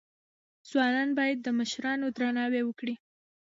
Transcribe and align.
ځوانان 0.69 1.09
باید 1.19 1.37
د 1.41 1.47
مشرانو 1.59 2.05
درناوی 2.17 2.61
وکړي. 2.65 2.95